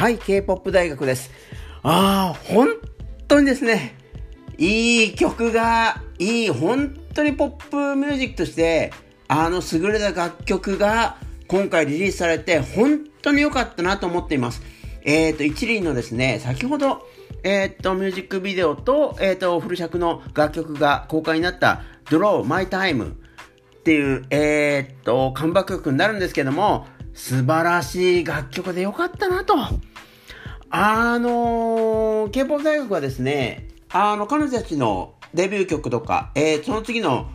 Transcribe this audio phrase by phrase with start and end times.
[0.00, 1.30] はい、K-POP 大学です。
[1.82, 2.68] ああ、本
[3.28, 3.94] 当にですね、
[4.56, 8.94] いい曲が、いい、本当にポップミュージックとして、
[9.28, 11.18] あの優れた楽曲が
[11.48, 14.62] 今回リリースされて、本当に良かったなと思っています。
[15.04, 17.06] えっ、ー、と、一輪のですね、先ほど、
[17.42, 23.14] えっ、ー、と、ミュージックビデオと、えっ、ー、と、フル尺の楽曲が公開になった、Draw My Time っ
[23.84, 29.54] ていう、えっと、カムバック曲になるんですけども、素晴らしい楽曲で良かったなと。
[30.70, 37.28] あのー、K-POP 大学はですね、あの、彼女たちのデビュー曲とか、えー、その次の、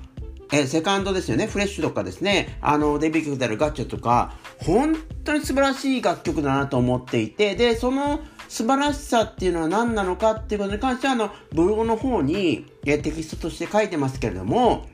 [0.53, 4.95] えー、セカンドですよね、フレッシュとかですね、あの、デビュー曲であるガッチャとか、本
[5.25, 14.85] 当に素晴らしい楽曲だなと思っていて、で、その素晴らしさっていうのは何なのかっていうことに関しては、あの、ブログの方に、えテキストとして書いてますけれども、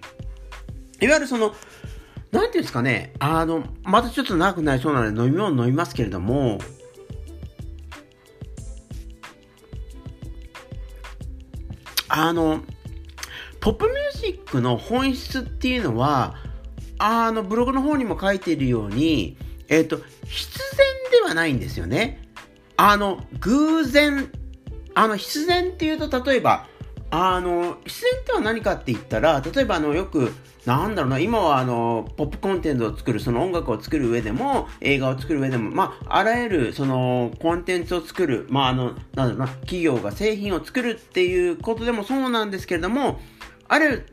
[0.99, 1.54] いわゆるその、
[2.32, 6.58] なんていうんですかね、あの、またちょっと長くなりそうなので飲み物飲みますけれども、
[12.13, 12.62] あの、
[13.62, 16.35] ポップミュージックの本質っていうのは、
[16.98, 19.37] あの、ブログの方にも書いているように、
[19.70, 22.27] えっ、ー、と、必然ではないんですよね。
[22.76, 24.29] あの、偶然、
[24.93, 26.68] あの、必然っていうと、例えば、
[27.12, 30.31] あの、必然っては何かって言ったら、例えばあの、よく、
[30.65, 43.20] なんだろうな、今はあの、ポップコンテンツを作る、その音楽を作る上でも、映画を作る上でも、まあ、あらゆる、その、コンテンツを作る、まあ、あの、なんだろうな、企業が製品を作るっていうことでもそうなんですけれども、
[43.68, 44.05] ある、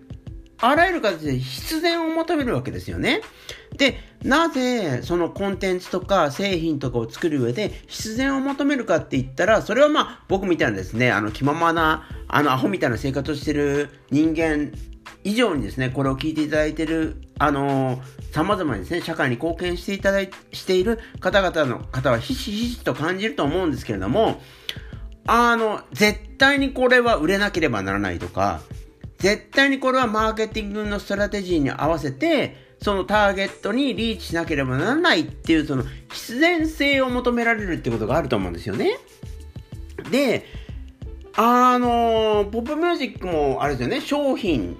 [0.60, 3.20] あらゆる形で必然を求めるわけですよね。
[3.76, 14.72] で、なぜそのコンテンツとか製品とかを作る上で必然を求めるかって言ったら、それはまあ僕みたいなですね、あの気ままな、あのアホみたいな生活をしてる人間
[15.24, 18.00] 以上にですね、これを聞いていただいている、あのー、
[18.32, 24.40] 様々にですね、社会に貢献していただいしている方々の方はひしひしと感じると思うんですけれども、
[25.26, 28.62] あの、絶対にこれは売れなければならないとか、
[29.18, 38.98] 絶対にこれはマーケティングのストラテジーに合わせて、そのターゲットにリーチしなければならないっていうその必然性を求められるってことがあると思うんですよね。
[40.10, 40.46] で、
[41.36, 44.76] あのポップミュージックもあれですよね、商品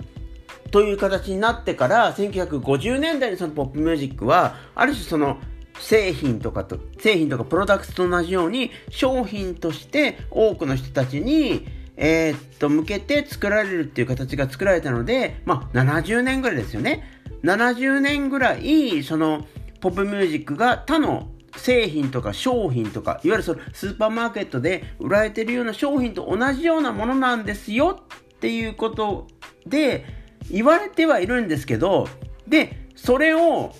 [0.70, 5.38] という形になってから1950年代にそのポップミュージックはある種その
[5.80, 11.66] 製品とかと、製品とかプロダクツと同じように商品として多くの人たちに
[12.00, 17.02] えー、っと、向けて作られるっていう形が作られたので、まあ、70年ぐらいですよね。
[17.42, 19.46] 70年ぐらい、その、
[19.80, 29.26] ポップミュージックが他の製品とか商品とか、いわゆるそのスーパーマーケットで売られてるような商品と同じようなものなんですよっていうこと
[29.66, 30.06] で
[30.50, 32.08] 言われてはいるんですけど、
[32.46, 33.74] で、それを、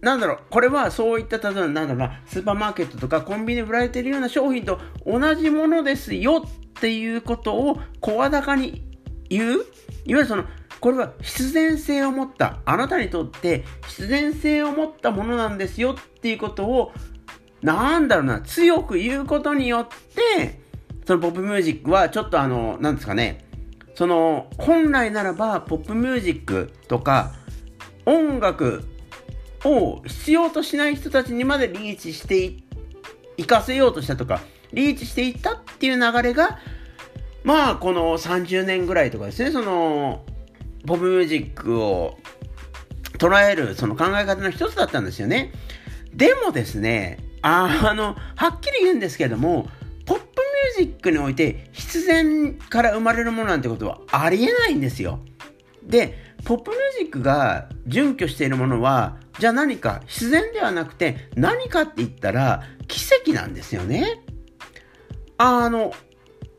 [0.00, 8.84] なんだろう、これはそういった、例えばなんだろう、スーパーマーケットとかコンビニで売られてるような商品と同じものですよっていうことを声高に
[9.28, 9.64] 言う。
[10.04, 10.44] いわゆるその、
[10.80, 16.92] これは必然性を持った、あなたにとって必然性を持ったものなんですよっていうことを、
[17.62, 20.60] なんだろうな、強く言うことによって、
[21.06, 23.46] そのポップミュージックはちょっとあの、なんですかね、
[23.94, 27.32] その、本来ならばポップミュージックとか
[28.06, 28.84] 音楽
[29.64, 32.64] を必要としない人たちにまでリーチしてい、
[33.36, 34.40] 行かせようとしたとか、
[34.72, 36.58] リーチしていったっていう流れが、
[37.44, 40.24] まあ、この30年ぐらいとかですね、その、
[40.86, 42.18] ポップミュージックを
[43.18, 45.52] 捉えるその考え方の一つだったんですよね。
[46.14, 49.68] でもですね、あの、はっきり言うんですけども、
[50.06, 50.24] ポップ
[50.78, 55.20] ミュージックにおいて必然から生まれるものなんてことはありえないんですよ。
[55.82, 64.22] で、ポップミュージックが準拠しているものは、じゃあ何か必然ではなくて何かって言ったら奇跡なんですよね。
[65.36, 65.92] あの、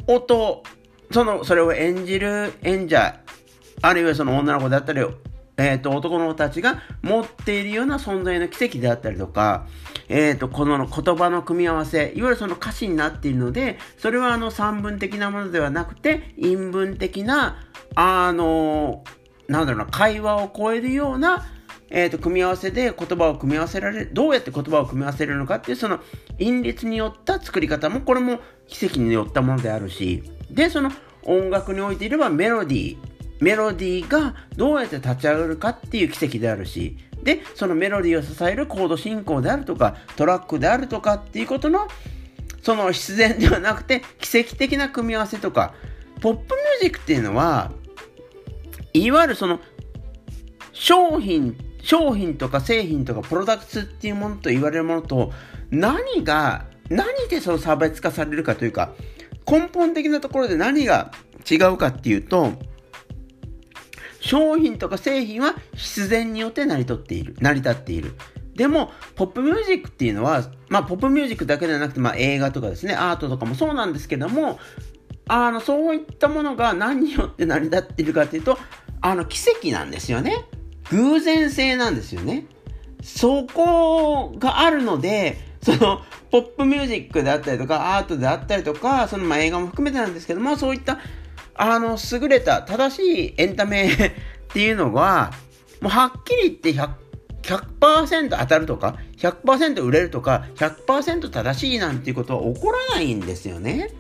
[0.06, 0.62] 音、
[1.10, 3.20] その、それを演じる演者、
[3.82, 5.02] あるいはその女の子であったり、
[5.58, 9.66] えっ、ー、と、男の子たちが持っているような存在の奇跡であったりとか、
[10.08, 17.58] えっ、ー、と、この言葉の組み合わせ、いわゆるその歌詞になっているので、それはあの三文的なものではなくて、陰文的な、
[17.96, 19.04] あの、
[19.50, 21.46] なんだろうな、会話を超えるような、
[21.90, 26.00] えっ、ー、と、組み合わせで言葉を組み合わせられる、どうやって言葉を組み合わせるのかっていう、その、
[26.38, 30.92] 韻律によった作り方も、これも奇跡によったものであるし、で、その
[31.24, 32.98] 音楽においていればメロディー、
[33.40, 41.88] メロディーがどうやって立ち上がるかっていう奇跡であるし、で、そのメロディーを支えるコード進行であるとか、トラックであるとかっていうことの、
[42.62, 45.74] その必然ではなくて、奇跡的な組み合わせとか、
[46.22, 47.72] ポップミュージックっていうのは、
[48.94, 49.60] いわゆるその、
[50.74, 55.32] 商品、商品とか製品とかプロダクツっていうものと言われるものと、
[55.72, 58.94] 何が何でその差別化されるかというか、
[59.50, 61.12] 根本的なところで何が
[61.50, 62.54] 違うかっていうと、
[64.20, 67.36] 商品とか製品は必然によって成り立っている。
[67.40, 68.14] 成り立っている。
[68.56, 74.60] でも、ポップミュージックっていうのは、まあ、ポップミュージックだけではなくて、まあ、映画とかですね、アートとかもそうなんですけども、
[75.30, 78.58] あの、そういったものが何によって成り立っているかっていうと、
[79.00, 80.44] あの、奇跡なんですよね。
[80.92, 82.48] 偶然性なんですよね。
[83.04, 90.98] そこがあるので、その、ポップミュージックであったりとか、アートであったりとか、その、ま、映画も含めてなんですけども、そういった、
[91.54, 93.98] あの、優れた、正しいエンタメっ
[94.52, 95.32] ていうのは、
[95.80, 96.90] もうはっきり言って100、
[97.80, 103.92] 100%当たるとか、100%売れるとか、100%正しいなんていうことは起こらないんですよね。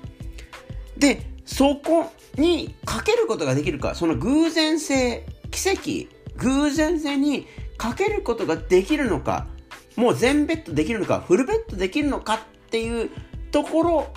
[1.00, 7.48] で、そこにかけることができるか、その偶然性、奇跡、偶然性に
[7.78, 9.48] かけることができるのか、
[9.96, 13.10] もう全ベッドできるのか、フルベッドできるのかっていう
[13.52, 14.08] ところ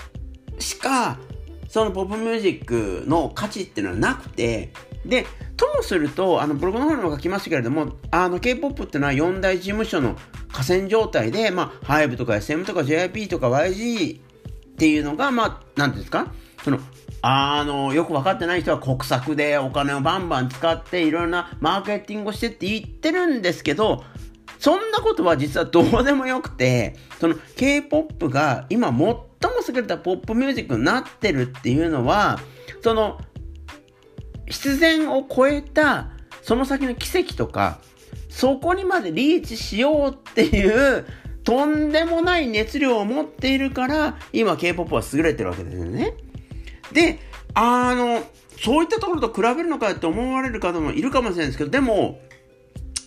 [0.58, 1.18] しか、
[1.68, 4.72] そのポップミュージックの価値っていうのはなくて、
[5.06, 5.26] で、
[5.56, 10.16] ともすると、あの、ブログの方にも書きましたけれども、あの、K-POP っていうのは4大事務所の
[10.52, 14.20] 河川状態で、まあ、HYBE とか SM とか JIP とか YG っ
[14.76, 16.32] ていうのが、まあ、なんですか？
[16.64, 16.78] その、
[17.22, 24.04] あの、よく分かってない人は国策でお金をバンバン使っていろんなマーケティングをしてって言ってるんですけど、
[24.58, 29.24] そんなことは実はどうでもよくて、その K-POP が今最も
[29.68, 32.38] 優れたポップミュージックになってるっていうのは、
[32.82, 33.20] その
[34.46, 36.10] 必然を超えた
[36.42, 37.80] その先の奇跡とか、
[38.28, 41.06] そこにまでリーチしようっていう
[41.44, 46.14] とんでもない熱量を持っているから、今 K-POP は優れてるわけですよね。
[46.92, 47.18] で、
[47.54, 48.22] あの、
[48.60, 52.20] そういったところと比べるのかって思われる方もいるかもしれないですけど、でも、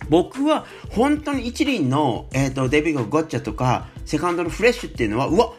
[0.09, 5.53] 僕は本当に一輪の、えっ、ー、と、デビューゴッチャとか、セカンドのフレッシュっていうのは、うわ、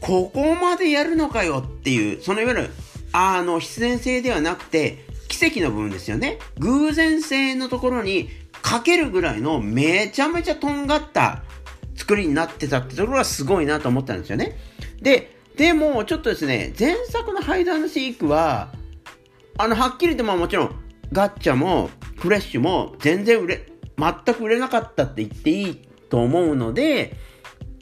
[0.00, 2.70] ここまでやるのかよっていう、そのいわゆる、
[3.12, 6.38] あの、必然性ではなくて、奇跡の部分ですよね。
[6.58, 8.28] 偶然性のところに
[8.62, 11.42] かけるぐらいのめちゃめちゃとんがった
[11.94, 14.56] 作りになってたってところがすごいなと思ったんですよね。
[15.00, 18.72] で、でも、ちょっとですね、前作のハイドシークは、
[19.58, 20.74] あの、はっきり言ってももちろん、
[21.12, 23.66] ガッチャも、フレッシュも全然売れ、
[23.98, 25.74] 全く売れなかったって言っていい
[26.08, 27.14] と思うので、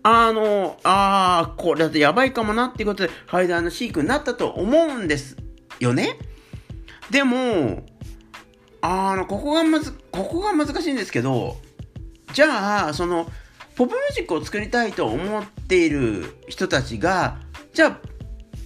[0.02, 5.36] あの、ああ、これだとやばいかもなっていうことで、ハイダーシークになったと思うんです
[5.78, 6.18] よね。
[7.10, 7.84] でも、
[8.80, 11.56] あの、ここがまず、ここが難しいんですけど、
[12.32, 13.30] じゃあ、その、
[13.76, 17.38] ポップミュージックを作りたいと思っている人たちが、
[17.72, 18.00] じゃ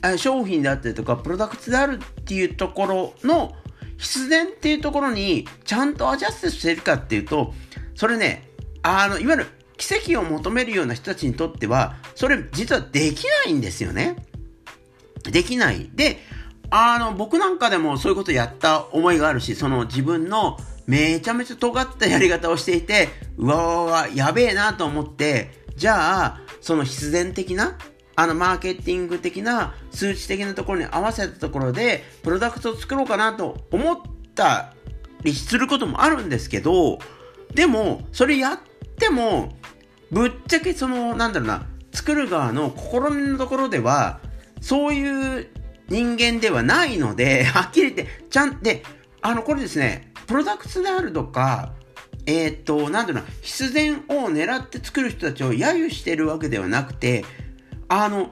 [0.02, 3.52] あ、商品であったりとか、プロダクツであるっていうところの
[3.98, 7.54] 必然っていうところにちゃんとアジャストしてるかっていうと、
[7.94, 8.48] それね、
[8.82, 9.46] あの、いわゆる
[9.76, 14.16] 奇跡を求めるような人たちにとっては、それ実はできないんですよね。
[15.24, 15.90] できない。
[15.94, 16.18] で、
[16.70, 27.78] あの、僕なんかでもそういうことやった思いがあるし、その自分のめちゃめちゃ尖ったやり方をしていて、うわわわ、やべえなと思って、じゃあ、その必然的な
[28.14, 33.96] あの、マーケティング的な、数値的なところに合わせたところで、プロダクトを作ろうかなと思っ
[34.34, 34.74] た
[35.22, 36.98] りすることもあるんですけど、
[37.54, 38.58] でも、それやっ
[38.98, 39.56] ても、
[40.10, 44.20] ぶっちゃけその、なんだろうな、作る側の心のところでは、
[44.60, 45.48] そういう
[45.88, 48.82] 人間ではないので、 はっきり言って、ちゃん、で、
[49.20, 51.72] あの、これですね、プロダクツであるとか、
[52.26, 57.24] えー、っと、なんだろうな、必然を狙って作る人たちを揶揄してるわけではなくて、
[58.00, 58.30] あの、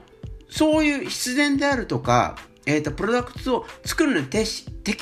[0.49, 4.47] そういう必然であるとか、えっ、ー、と、プロダクツを作るのに適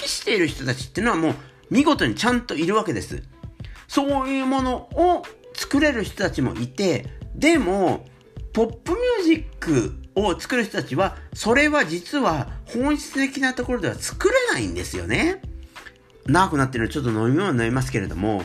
[0.10, 1.36] している人たちっていうのはもう
[1.70, 3.24] 見事にちゃんといるわけです。
[3.88, 5.24] そういうものを
[5.54, 8.06] 作れる人たちもいて、でも、
[8.52, 15.42] ポップミュージックを作る人たちは、それは実は本質的なところでは作れないんですよね。
[16.26, 18.44] 長くなってるのでちょっと飲み物になりますけれども、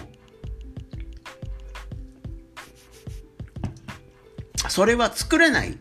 [4.69, 5.77] それは作れない。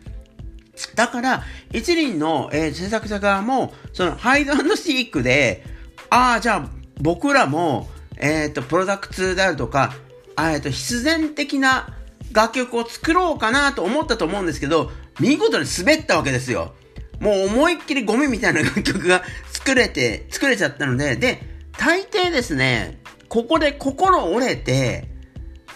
[0.94, 5.64] だから、一輪の、えー、制作者側も、その、ハイドシークで、
[6.10, 9.94] ああ、じゃあ、僕らも、えっ、ー、と、プロダクツであるとか、
[10.38, 11.94] えっ、と、必然的な
[12.32, 14.90] 楽曲を作ろうかなと思ったと思うんですけど、
[15.20, 16.74] 見事に滑ったわけですよ。
[17.20, 21.42] もう思いっきりゴミみたいな楽曲が作れて、作れちゃったので、で、
[21.78, 25.08] 大抵ですね、ここで心折れて、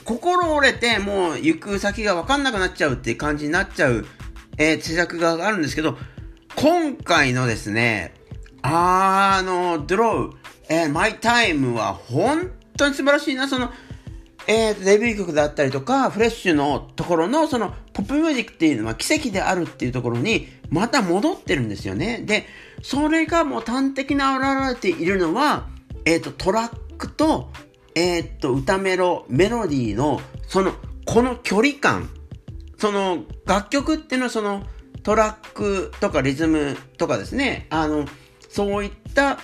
[0.05, 4.07] 心折れて、もう行く先がわかんなくなっちゃうっていう感じになっちゃう
[4.59, 5.97] えー、制作があるんですけど、
[6.57, 8.15] 今回のですね、
[8.63, 10.33] あの、ドロー、
[10.69, 13.49] えー、マイタイムは本当に素晴らしいな。
[13.49, 13.71] その、
[14.49, 22.23] えー、デビュー曲だったりとか、フレッシュのところのそのポップミュージックっていうのは奇跡であるっていうところにまた戻ってるんですよね。
[22.25, 22.47] で、
[22.83, 25.69] それがもう端的な現れているのは、
[26.05, 27.51] えっ、ー、と、トラックと、
[27.95, 30.73] えっ、ー、と、歌メロ、メロディーの、その、
[31.05, 32.09] この距離感。
[32.79, 34.65] その、楽曲っていうのはその、
[35.03, 38.07] トラックとかリズムとかですね、あの、
[38.49, 39.39] そういった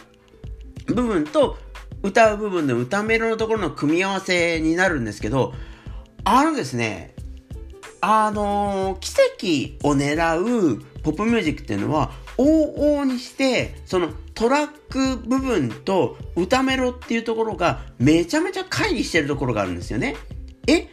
[0.86, 1.56] 部分と
[2.02, 5.54] 歌う部分の歌メロのところの組み合わせになるんですけど、
[6.24, 7.14] あのですね、
[8.00, 9.12] あの、奇
[9.80, 20.16] 跡を狙うポップミュージックっていうのは、往々にして、そのトラック部分と歌メロっていうところがめちゃめちゃ乖離してるところがあるんですよね。
[20.66, 20.88] え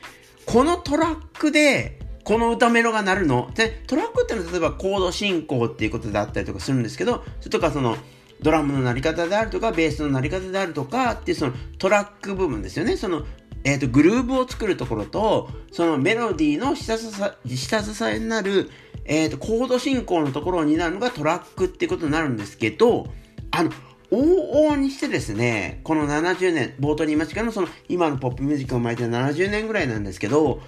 [0.45, 3.49] このトラックでこの歌メロが鳴るの？
[3.55, 7.97] で、トラックってのは例えばコード進行っていうことであったりとかするんですけど、それとかその
[8.41, 12.97] ドラムの鳴り方であるとか、ベースの鳴り方であるとかっていうそのトラック部分ですよね。
[12.97, 13.25] その、
[13.63, 18.69] えっ、ー、と、グルーブを作るところと、そのメロディーの下支え、になる、
[19.05, 23.07] えっ、ー、と、コード進行のところになるのがトラックっていうことになるんですけど、
[23.51, 23.71] あの、
[24.11, 30.59] 往々にしてですね、この70年、冒頭に言いましたけど、その今のポップミュージックが生まれて70年ぐらいなんですけど、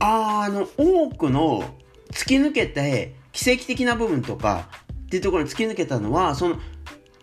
[0.00, 1.62] あの、多くの
[2.10, 4.68] 突き抜けて奇跡的な部分とか
[5.04, 6.56] っていうところに突き抜けたのは、その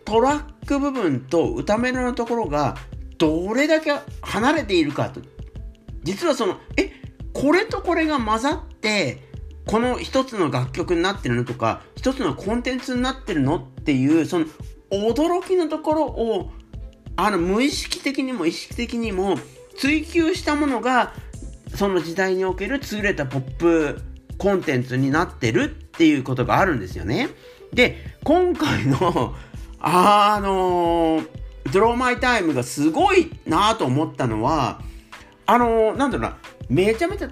[0.05, 2.77] トラック部分と歌メロのところが
[3.17, 3.91] どれだけ
[4.21, 5.21] 離れているかと。
[6.03, 6.91] 実はその、え、
[7.33, 9.23] これとこれが混ざって、
[9.65, 14.45] この一つの楽曲になってるのとか、一つのコンテンツになってるのっていう、その
[14.91, 16.51] 驚きのところを、
[17.17, 19.37] あの、無意識的にも意識的にも
[19.77, 21.13] 追求したものが、
[21.75, 24.01] その時代における優れたポップ
[24.37, 27.29] コンテンツになってるっていうことがあるんですよね。
[27.73, 29.35] で、今回の
[29.79, 31.27] あのー、
[31.71, 34.81] ドローマイタイムがすごいなと思ったのは、
[35.45, 36.37] あのー、なんだろうな、
[36.69, 37.29] めちゃめちゃ、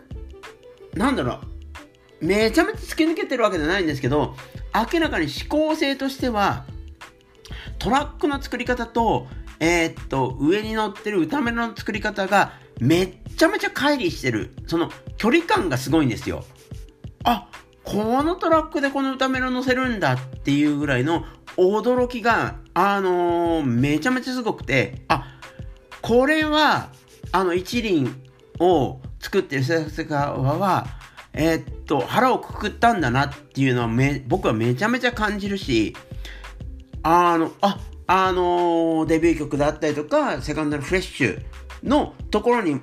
[0.94, 1.40] なんだろ
[2.22, 4.36] う、めちゃめちゃ突き抜けてるわけじゃないんですけど、
[4.74, 6.66] 明らかに思考性としては、
[7.80, 9.28] トラックの作り方と、
[9.60, 14.56] えー、っと、上に乗ってる歌メロの作り方がめっちゃめちゃ乖離してる。
[14.68, 16.44] その距離感がすごいんですよ。
[17.24, 17.48] あ、
[17.84, 21.26] このトラックでこの歌メロ乗せるんだっていうぐらいの
[21.58, 25.26] 驚きが、あのー、めちゃめちゃすごくて、あ、
[26.02, 26.90] これは、
[27.32, 28.16] あの、一輪
[28.60, 30.88] を作ってる制作側は、
[31.34, 35.96] えー、っと、腹をくくったんだなっていうのはめ、僕はめちゃめちゃ感じるし、
[37.04, 41.44] あの、あ、あのー、デビュー曲だったりとか、セカンダルフレッシュ
[41.84, 42.82] のところに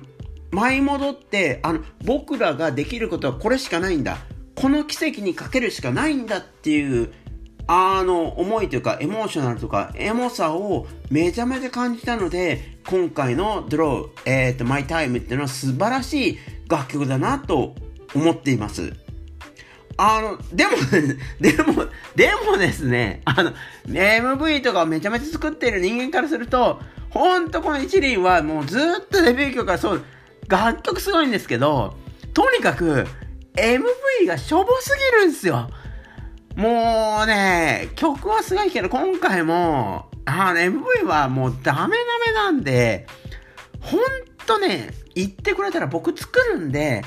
[0.53, 4.17] 舞い戻って、あの、僕らができることはこれしかないんだ。
[4.55, 7.11] この奇跡にかけるしかないんだっていう
[7.65, 17.73] あの、思いというか、エモーショナルとか、エモさをめちゃめちゃ感じたので、今回のドロー、えっ、ー、と、マイタイムっていうのは素晴らしい楽曲だなと
[18.13, 18.93] 思っています。
[19.95, 20.71] あの、でも、
[21.39, 23.53] でも、でもですね、あの、
[23.87, 26.81] MV とかをめちゃめちゃ作っている人間からすると、
[27.11, 30.03] ほんとこの一輪はもうずっとデビュー曲がそう、
[30.47, 31.95] 楽曲すごいんですけど、
[32.33, 33.07] とにかく、
[33.55, 35.69] MV がしょぼすぎるんですよ。
[36.55, 43.07] もうね、曲はすごいけど、今回も、あの、MV はもうダメダメなんで、
[43.81, 44.01] ほん
[44.45, 47.03] とね、言ってくれたら僕作るんで、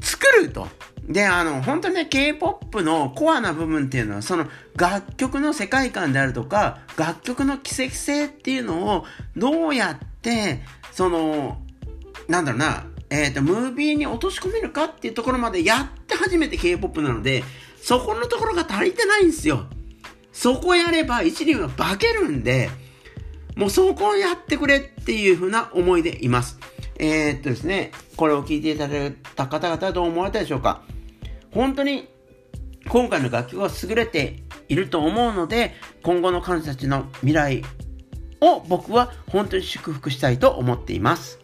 [0.00, 0.68] 作ると。
[1.08, 9.04] で、あの、本当にね、K-POP のコアな部分っていうのは、その楽曲の世界観であるとか、楽曲の奇跡性っていうのを、
[9.36, 11.58] どうやって、その、
[12.28, 17.42] なんだろうな、えっ、ー、と、ムービーに落とし込めるかっていうところまでやって初めて K-POP なので、
[17.82, 19.66] そこのところが足りてないんですよ。
[20.32, 22.70] そこやれば一輪は化けるんで、
[23.56, 26.58] もうそこをやってくれっていう風な思いでいます。
[26.98, 30.82] えー、っとですね、これを聞いていただいた方々はどう思われたでしょうか
[31.50, 32.08] 本当に
[32.88, 37.62] 今回の楽曲は優れていると思うので、今後の彼女たちの未来
[38.40, 41.38] を僕は本当に祝福したいと思っています。